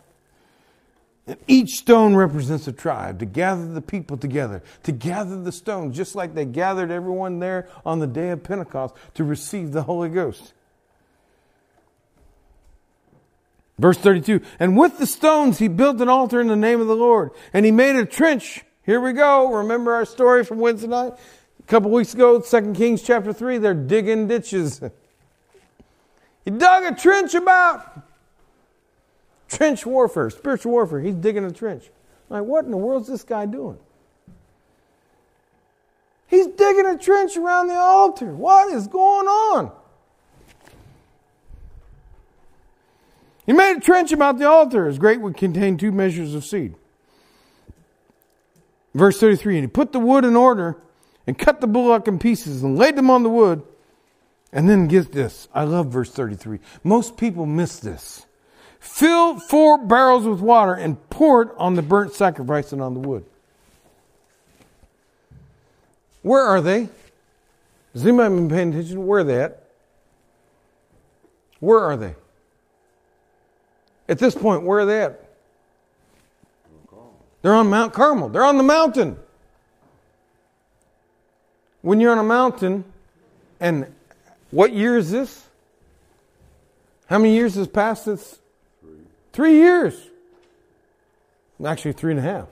[1.25, 5.95] And each stone represents a tribe to gather the people together, to gather the stones,
[5.95, 10.09] just like they gathered everyone there on the day of Pentecost to receive the Holy
[10.09, 10.53] Ghost.
[13.79, 16.95] Verse 32 And with the stones he built an altar in the name of the
[16.95, 18.63] Lord, and he made a trench.
[18.85, 19.53] Here we go.
[19.53, 21.13] Remember our story from Wednesday night?
[21.59, 24.81] A couple weeks ago, 2 Kings chapter 3, they're digging ditches.
[26.43, 28.03] he dug a trench about.
[29.49, 30.99] Trench warfare, spiritual warfare.
[30.99, 31.89] He's digging a trench.
[32.29, 33.77] Like, what in the world's this guy doing?
[36.27, 38.33] He's digging a trench around the altar.
[38.33, 39.71] What is going on?
[43.45, 44.87] He made a trench about the altar.
[44.87, 46.75] His grate would contain two measures of seed.
[48.93, 50.77] Verse 33 And he put the wood in order
[51.27, 53.63] and cut the bullock in pieces and laid them on the wood.
[54.51, 55.47] And then get this.
[55.53, 56.59] I love verse 33.
[56.83, 58.25] Most people miss this.
[58.83, 62.99] Fill four barrels with water and pour it on the burnt sacrifice and on the
[62.99, 63.23] wood.
[66.21, 66.89] Where are they?
[67.93, 69.07] Has anybody been paying attention?
[69.07, 69.63] Where are they at?
[71.61, 72.13] Where are they?
[74.09, 75.29] At this point, where are they at?
[77.41, 78.27] They're on Mount Carmel.
[78.27, 79.17] They're on the mountain.
[81.81, 82.83] When you're on a mountain,
[83.61, 83.93] and
[84.51, 85.47] what year is this?
[87.05, 88.39] How many years has passed since?
[89.33, 89.57] Three.
[89.57, 90.09] Years.
[91.63, 92.47] Actually, three and a half.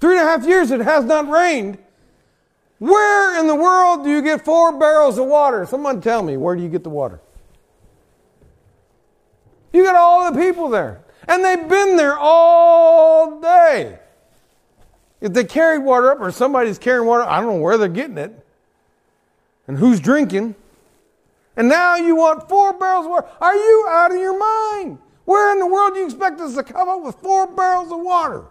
[0.00, 1.78] Three and a half years it has not rained.
[2.78, 5.66] Where in the world do you get four barrels of water?
[5.66, 7.20] Someone tell me, where do you get the water?
[9.72, 11.02] You got all the people there.
[11.26, 13.98] And they've been there all day.
[15.20, 18.18] If they carried water up or somebody's carrying water, I don't know where they're getting
[18.18, 18.46] it
[19.66, 20.54] and who's drinking.
[21.56, 23.28] And now you want four barrels of water.
[23.40, 24.98] Are you out of your mind?
[25.28, 28.00] Where in the world do you expect us to come up with four barrels of
[28.00, 28.44] water?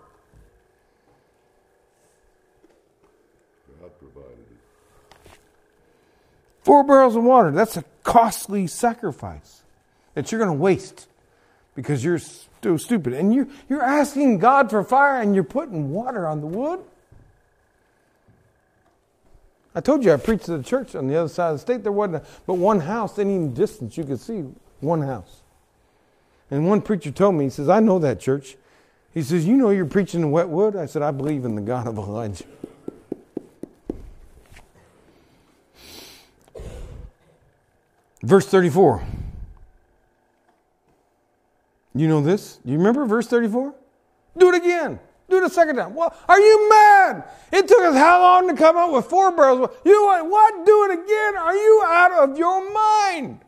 [3.82, 5.32] God provided it.
[6.62, 7.50] Four barrels of water.
[7.50, 9.64] That's a costly sacrifice
[10.14, 11.08] that you're going to waste
[11.74, 13.14] because you're so stupid.
[13.14, 16.82] And you, you're asking God for fire and you're putting water on the wood?
[19.74, 21.82] I told you I preached to the church on the other side of the state.
[21.82, 24.46] There wasn't but one house, any distance you could see
[24.80, 25.42] one house.
[26.50, 28.56] And one preacher told me, he says, I know that church.
[29.14, 30.76] He says, You know you're preaching in wet wood?
[30.76, 32.46] I said, I believe in the God of Elijah.
[38.24, 39.04] Verse 34.
[41.96, 42.58] You know this?
[42.58, 43.74] Do you remember verse 34?
[44.38, 45.00] Do it again.
[45.30, 45.94] Do it a second time.
[45.94, 47.24] Well, are you mad?
[47.52, 49.70] It took us how long to come up with four barrels?
[49.84, 50.66] You want what?
[50.66, 51.38] Do it again?
[51.38, 53.40] Are you out of your mind?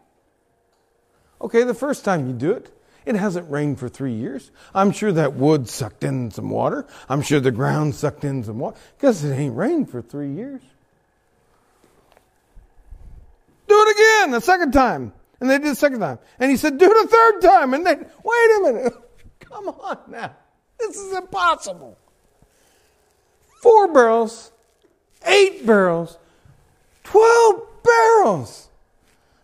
[1.41, 2.71] Okay, the first time you do it,
[3.05, 4.51] it hasn't rained for three years.
[4.73, 6.85] I'm sure that wood sucked in some water.
[7.07, 10.61] I'm sure the ground sucked in some water because it ain't rained for three years.
[13.67, 15.13] Do it again the second time.
[15.39, 16.19] And they did the second time.
[16.39, 17.73] And he said, do it a third time.
[17.73, 18.93] And they, wait a minute.
[19.39, 20.35] Come on now.
[20.79, 21.97] This is impossible.
[23.61, 24.51] Four barrels,
[25.25, 26.17] eight barrels,
[27.03, 28.68] 12 barrels.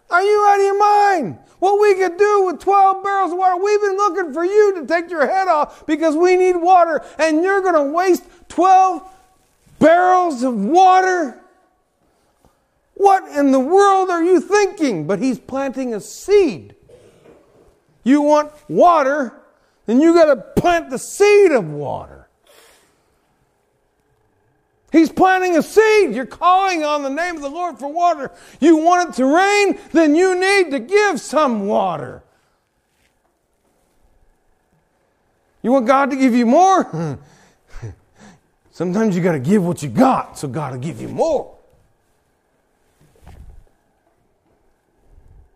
[0.09, 1.39] Are you out of your mind?
[1.59, 4.85] What we could do with 12 barrels of water, we've been looking for you to
[4.85, 9.01] take your head off because we need water, and you're going to waste 12
[9.79, 11.41] barrels of water?
[12.95, 15.07] What in the world are you thinking?
[15.07, 16.75] But he's planting a seed.
[18.03, 19.33] You want water,
[19.85, 22.14] then you got to plant the seed of water.
[24.95, 26.15] He's planting a seed.
[26.15, 28.31] You're calling on the name of the Lord for water.
[28.61, 32.23] You want it to rain, then you need to give some water.
[35.61, 37.19] You want God to give you more?
[38.71, 41.53] Sometimes you got to give what you got, so God will give you more.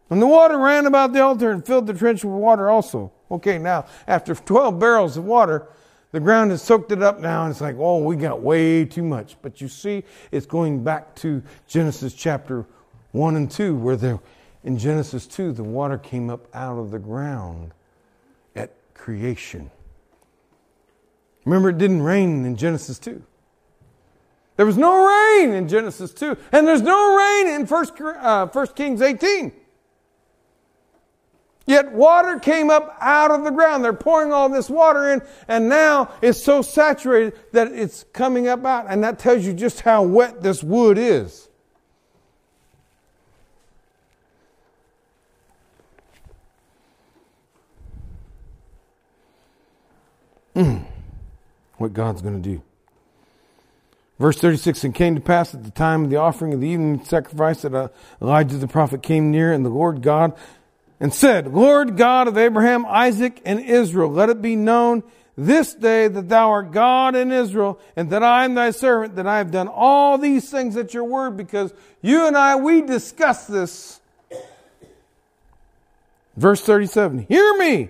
[0.10, 3.14] And the water ran about the altar and filled the trench with water also.
[3.32, 5.70] Okay, now, after 12 barrels of water,
[6.12, 9.04] the ground has soaked it up now, and it's like, oh, we got way too
[9.04, 9.38] much.
[9.42, 12.66] But you see, it's going back to Genesis chapter
[13.12, 14.20] 1 and 2, where the,
[14.64, 17.74] in Genesis 2, the water came up out of the ground
[18.56, 19.70] at creation.
[21.46, 23.22] Remember, it didn't rain in Genesis 2.
[24.58, 28.68] There was no rain in Genesis 2, and there's no rain in 1, uh, 1
[28.76, 29.54] Kings 18.
[31.70, 33.84] Yet water came up out of the ground.
[33.86, 38.66] They're pouring all this water in, and now it's so saturated that it's coming up
[38.66, 38.88] out.
[38.90, 41.48] And that tells you just how wet this wood is.
[50.56, 50.86] Mm.
[51.78, 52.64] What God's going to do.
[54.18, 57.04] Verse 36 And came to pass at the time of the offering of the evening
[57.06, 60.36] sacrifice that Elijah the prophet came near, and the Lord God
[61.00, 65.04] and said, Lord God of Abraham, Isaac, and Israel, let it be known
[65.38, 69.26] this day that thou art God in Israel, and that I am thy servant, that
[69.26, 73.50] I have done all these things at your word, because you and I, we discussed
[73.50, 74.02] this.
[76.36, 77.90] Verse 37 Hear me,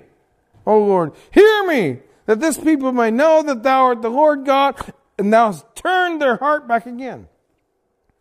[0.65, 4.75] O Lord, hear me, that this people may know that thou art the Lord God,
[5.17, 7.27] and thou hast turned their heart back again.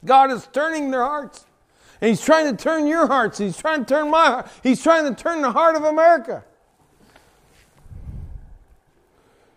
[0.05, 1.45] God is turning their hearts.
[2.01, 3.39] And He's trying to turn your hearts.
[3.39, 4.51] He's trying to turn my heart.
[4.63, 6.45] He's trying to turn the heart of America.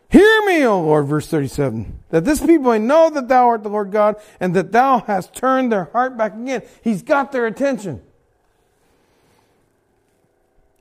[0.10, 3.70] Hear me, O Lord, verse 37, that this people may know that thou art the
[3.70, 6.64] Lord God, and that thou hast turned their heart back again.
[6.84, 8.02] He's got their attention.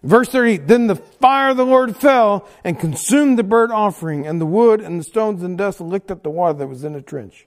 [0.03, 4.41] Verse 38, then the fire of the Lord fell and consumed the burnt offering and
[4.41, 6.95] the wood and the stones and dust and licked up the water that was in
[6.95, 7.47] the trench.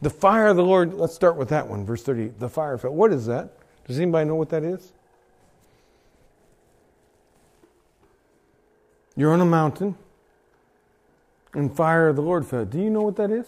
[0.00, 2.28] The fire of the Lord, let's start with that one, verse 30.
[2.38, 2.92] The fire fell.
[2.92, 3.54] What is that?
[3.86, 4.92] Does anybody know what that is?
[9.16, 9.96] You're on a mountain
[11.54, 12.64] and fire of the Lord fell.
[12.64, 13.46] Do you know what that is?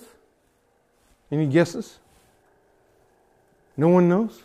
[1.31, 1.99] Any guesses?
[3.77, 4.43] No one knows?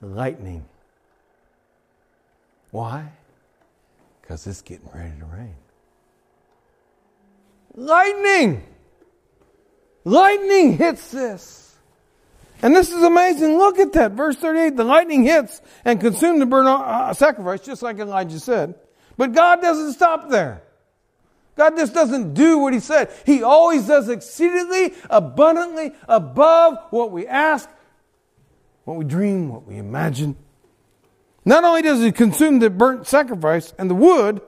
[0.00, 0.64] Lightning.
[2.70, 3.10] Why?
[4.20, 5.54] Because it's getting ready to rain.
[7.74, 8.62] Lightning!
[10.04, 11.76] Lightning hits this.
[12.62, 13.58] And this is amazing.
[13.58, 14.12] Look at that.
[14.12, 14.76] Verse 38.
[14.76, 18.74] The lightning hits and consumes the burnt uh, sacrifice, just like Elijah said.
[19.16, 20.62] But God doesn't stop there.
[21.56, 23.10] God just doesn't do what He said.
[23.24, 27.68] He always does exceedingly, abundantly, above what we ask,
[28.84, 30.36] what we dream, what we imagine.
[31.44, 34.40] Not only does it consume the burnt sacrifice and the wood,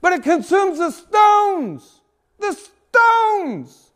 [0.00, 2.00] but it consumes the stones.
[2.40, 3.87] The stones.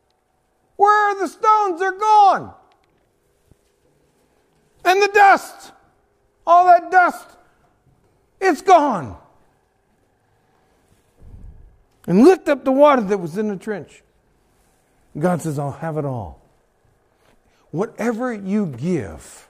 [0.82, 1.78] Where are the stones?
[1.78, 2.52] They're gone.
[4.84, 5.70] And the dust.
[6.44, 7.28] All that dust.
[8.40, 9.16] It's gone.
[12.08, 14.02] And lift up the water that was in the trench.
[15.16, 16.42] God says, I'll have it all.
[17.70, 19.48] Whatever you give,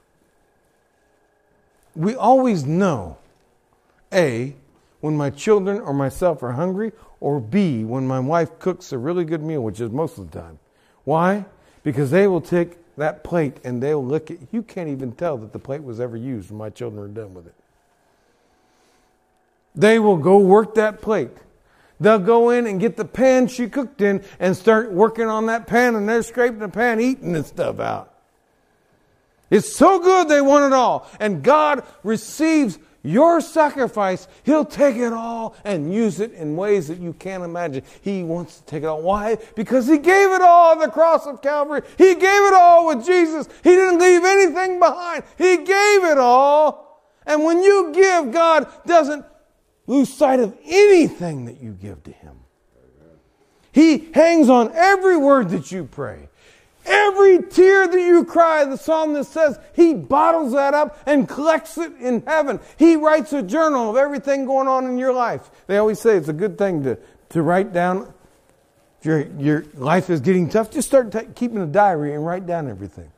[1.97, 3.17] we always know
[4.13, 4.55] A,
[5.01, 9.25] when my children or myself are hungry, or B, when my wife cooks a really
[9.25, 10.59] good meal, which is most of the time.
[11.05, 11.45] Why?
[11.83, 15.53] Because they will take that plate and they'll look at you can't even tell that
[15.53, 17.55] the plate was ever used when my children are done with it.
[19.75, 21.31] They will go work that plate.
[21.99, 25.67] They'll go in and get the pan she cooked in and start working on that
[25.67, 28.13] pan and they're scraping the pan, eating the stuff out.
[29.51, 31.07] It's so good they want it all.
[31.21, 34.29] And God receives your sacrifice.
[34.45, 37.83] He'll take it all and use it in ways that you can't imagine.
[38.01, 39.03] He wants to take it all.
[39.03, 39.39] Why?
[39.57, 41.83] Because He gave it all on the cross of Calvary.
[41.99, 43.49] He gave it all with Jesus.
[43.65, 45.25] He didn't leave anything behind.
[45.37, 47.03] He gave it all.
[47.27, 49.25] And when you give, God doesn't
[49.87, 52.39] lose sight of anything that you give to Him.
[53.73, 56.29] He hangs on every word that you pray.
[56.85, 61.93] Every tear that you cry, the psalmist says, he bottles that up and collects it
[62.01, 62.59] in heaven.
[62.77, 65.51] He writes a journal of everything going on in your life.
[65.67, 66.99] They always say it's a good thing to,
[67.31, 68.13] to write down.
[69.01, 72.47] If your, your life is getting tough, just start t- keeping a diary and write
[72.47, 73.11] down everything.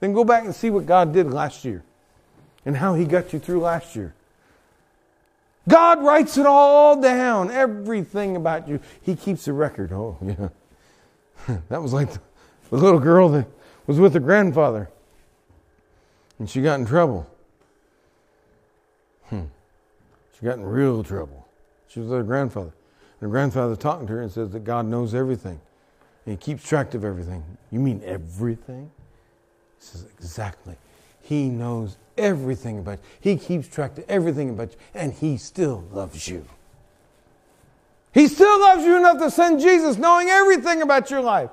[0.00, 1.82] Then go back and see what God did last year
[2.64, 4.14] and how he got you through last year.
[5.68, 8.80] God writes it all down, everything about you.
[9.02, 9.92] He keeps a record.
[9.92, 11.58] Oh, yeah.
[11.68, 12.20] that was like the,
[12.70, 13.46] the little girl that
[13.86, 14.90] was with her grandfather
[16.38, 17.28] and she got in trouble.
[19.28, 19.44] Hmm.
[20.38, 21.46] She got in real trouble.
[21.88, 22.72] She was with her grandfather.
[23.20, 25.60] And her grandfather talking to her and says that God knows everything.
[26.24, 27.44] And he keeps track of everything.
[27.70, 28.90] You mean everything?
[29.78, 30.76] He says, Exactly.
[31.20, 33.32] He knows everything about you.
[33.32, 34.78] He keeps track of everything about you.
[34.94, 36.46] And he still loves you.
[38.14, 41.50] He still loves you enough to send Jesus knowing everything about your life.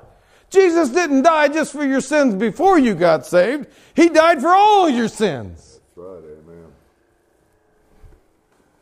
[0.49, 3.67] Jesus didn't die just for your sins before you got saved.
[3.93, 5.79] He died for all your sins.
[5.95, 6.65] That's right, amen.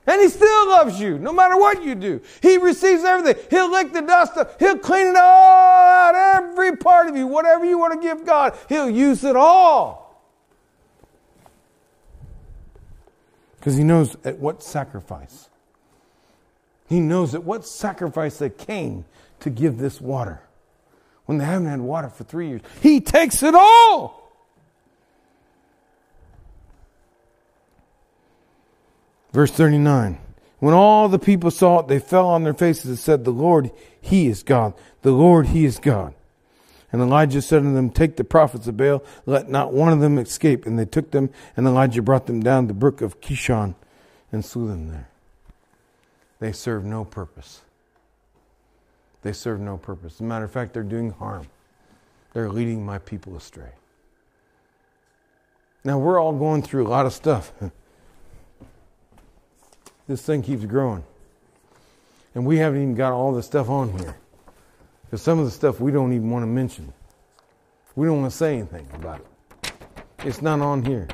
[0.06, 2.22] And He still loves you, no matter what you do.
[2.42, 3.42] He receives everything.
[3.50, 4.60] He'll lick the dust up.
[4.60, 7.28] He'll clean it all out, every part of you.
[7.28, 10.22] Whatever you want to give God, He'll use it all.
[13.58, 15.50] Because He knows at what sacrifice.
[16.90, 19.06] He knows at what sacrifice they came
[19.40, 20.42] to give this water
[21.26, 22.62] when they haven't had water for three years.
[22.82, 24.24] He takes it all.
[29.32, 30.20] Verse 39.
[30.60, 33.72] When all the people saw it, they fell on their faces and said, The Lord,
[34.00, 34.74] He is God.
[35.02, 36.14] The Lord, He is God.
[36.92, 40.18] And Elijah said to them, Take the prophets of Baal, let not one of them
[40.18, 40.66] escape.
[40.66, 43.76] And they took them, and Elijah brought them down the brook of Kishon
[44.32, 45.10] and slew them there.
[46.40, 47.62] They serve no purpose.
[49.24, 50.16] They serve no purpose.
[50.16, 51.48] As a matter of fact, they're doing harm.
[52.34, 53.72] They're leading my people astray.
[55.86, 57.52] Now, we're all going through a lot of stuff.
[60.08, 61.04] this thing keeps growing.
[62.36, 64.16] And we haven't even got all the stuff on here.
[65.06, 66.92] Because some of the stuff we don't even want to mention.
[67.96, 69.72] We don't want to say anything about it.
[70.26, 71.08] It's not on here.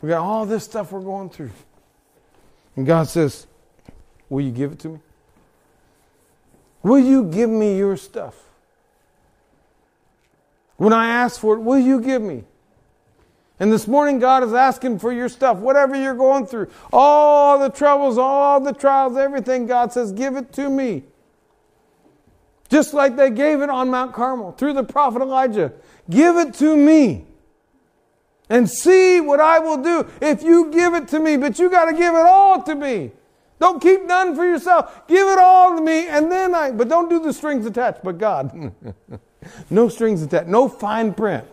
[0.00, 1.52] We got all this stuff we're going through.
[2.76, 3.46] And God says,
[4.28, 4.98] Will you give it to me?
[6.82, 8.34] Will you give me your stuff?
[10.76, 12.44] When I ask for it, will you give me?
[13.60, 17.68] And this morning, God is asking for your stuff, whatever you're going through, all the
[17.68, 19.66] troubles, all the trials, everything.
[19.66, 21.04] God says, give it to me.
[22.68, 25.72] Just like they gave it on Mount Carmel through the prophet Elijah.
[26.10, 27.26] Give it to me
[28.48, 31.36] and see what I will do if you give it to me.
[31.36, 33.12] But you got to give it all to me.
[33.62, 35.06] Don't keep none for yourself.
[35.06, 36.72] Give it all to me, and then I.
[36.72, 38.02] But don't do the strings attached.
[38.02, 38.72] But God,
[39.70, 41.44] no strings attached, no fine print.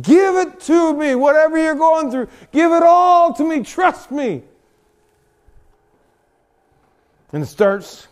[0.00, 2.26] Give it to me, whatever you're going through.
[2.50, 3.62] Give it all to me.
[3.62, 4.42] Trust me.
[7.32, 8.08] And it starts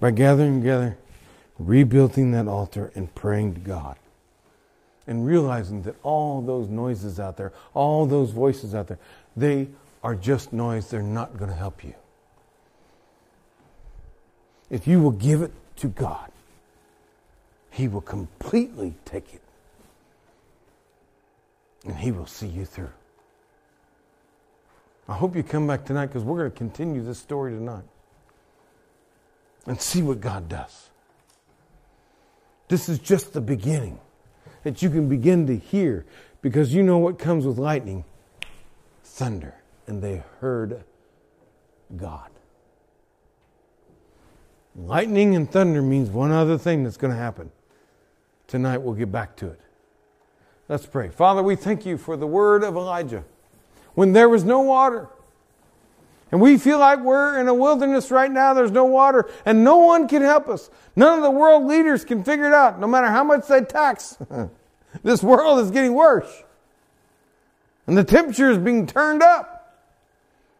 [0.00, 0.98] by gathering together,
[1.58, 3.96] rebuilding that altar, and praying to God.
[5.06, 8.98] And realizing that all those noises out there, all those voices out there,
[9.34, 9.68] they
[10.04, 10.90] are just noise.
[10.90, 11.94] They're not going to help you.
[14.70, 16.30] If you will give it to God,
[17.70, 19.40] He will completely take it.
[21.86, 22.92] And He will see you through.
[25.08, 27.84] I hope you come back tonight because we're going to continue this story tonight
[29.66, 30.90] and see what God does.
[32.68, 34.00] This is just the beginning
[34.64, 36.06] that you can begin to hear
[36.40, 38.04] because you know what comes with lightning
[39.02, 39.54] thunder
[39.86, 40.84] and they heard
[41.96, 42.30] God.
[44.76, 47.50] Lightning and thunder means one other thing that's going to happen.
[48.46, 49.60] Tonight we'll get back to it.
[50.68, 51.10] Let's pray.
[51.10, 53.24] Father, we thank you for the word of Elijah.
[53.94, 55.08] When there was no water,
[56.32, 59.76] and we feel like we're in a wilderness right now, there's no water, and no
[59.76, 60.68] one can help us.
[60.96, 64.18] None of the world leaders can figure it out, no matter how much they tax.
[65.04, 66.42] this world is getting worse.
[67.86, 69.53] And the temperature is being turned up.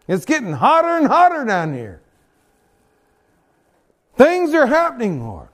[0.07, 2.01] It's getting hotter and hotter down here.
[4.17, 5.49] Things are happening, Lord.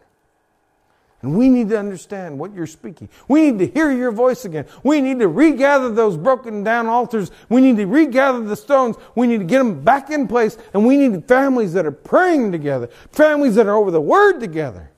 [1.23, 3.11] And we need to understand what you're speaking.
[3.29, 4.65] We need to hear your voice again.
[4.83, 7.31] We need to regather those broken down altars.
[7.51, 8.97] We need to regather the stones.
[9.15, 10.57] We need to get them back in place.
[10.73, 14.91] And we need families that are praying together, families that are over the word together.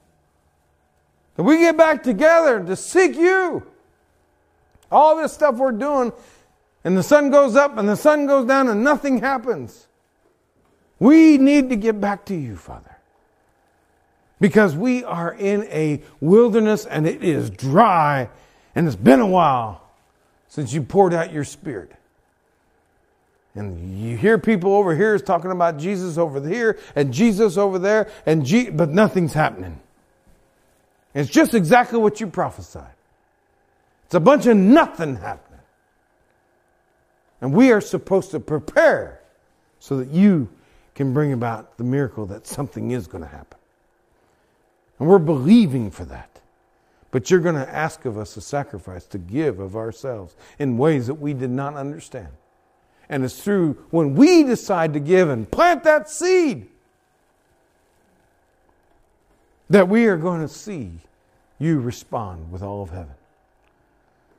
[1.35, 3.67] That we get back together to seek you.
[4.93, 6.13] All this stuff we're doing
[6.85, 9.87] and the sun goes up and the sun goes down and nothing happens.
[10.99, 12.97] We need to get back to you, Father.
[14.41, 18.29] Because we are in a wilderness and it is dry
[18.75, 19.83] and it's been a while
[20.49, 21.93] since you poured out your spirit.
[23.55, 27.79] And you hear people over here is talking about Jesus over here and Jesus over
[27.79, 29.79] there, and G- but nothing's happening.
[31.15, 32.95] It's just exactly what you prophesied.
[34.07, 35.52] It's a bunch of nothing happening.
[37.43, 39.21] And we are supposed to prepare
[39.81, 40.49] so that you
[40.95, 43.59] can bring about the miracle that something is going to happen.
[44.99, 46.41] And we're believing for that.
[47.11, 51.09] But you're going to ask of us a sacrifice to give of ourselves in ways
[51.09, 52.29] that we did not understand.
[53.09, 56.69] And it's through when we decide to give and plant that seed
[59.69, 60.93] that we are going to see
[61.59, 63.15] you respond with all of heaven.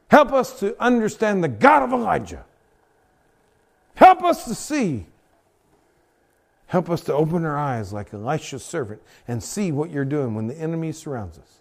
[0.07, 2.45] Help us to understand the God of Elijah
[3.95, 5.05] Help us to see.
[6.67, 10.47] Help us to open our eyes like Elisha's servant and see what you're doing when
[10.47, 11.59] the enemy surrounds us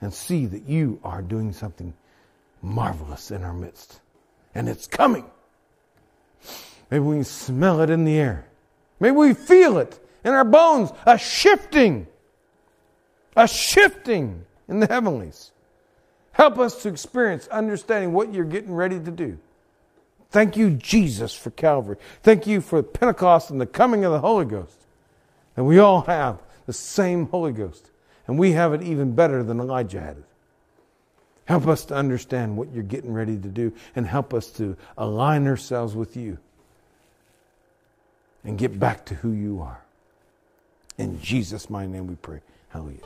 [0.00, 1.94] and see that you are doing something
[2.60, 4.00] marvelous in our midst.
[4.54, 5.24] And it's coming.
[6.90, 8.46] Maybe we can smell it in the air.
[9.00, 12.06] Maybe we feel it in our bones, a shifting,
[13.36, 15.52] a shifting in the heavenlies.
[16.32, 19.38] Help us to experience understanding what you're getting ready to do.
[20.34, 21.96] Thank you, Jesus, for Calvary.
[22.24, 24.76] Thank you for Pentecost and the coming of the Holy Ghost.
[25.56, 27.92] And we all have the same Holy Ghost.
[28.26, 30.24] And we have it even better than Elijah had it.
[31.44, 35.46] Help us to understand what you're getting ready to do and help us to align
[35.46, 36.36] ourselves with you
[38.42, 39.84] and get back to who you are.
[40.98, 42.40] In Jesus' mighty name we pray.
[42.70, 42.98] Hallelujah.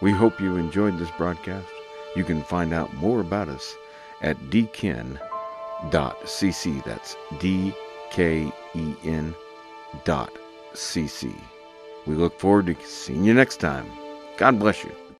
[0.00, 1.66] We hope you enjoyed this broadcast.
[2.14, 3.74] You can find out more about us
[4.20, 4.36] at
[5.90, 6.84] dken.cc.
[6.84, 7.74] That's D
[8.10, 9.34] K E N
[10.04, 10.32] dot
[10.74, 11.34] cc.
[12.06, 13.86] We look forward to seeing you next time.
[14.38, 15.01] God bless you.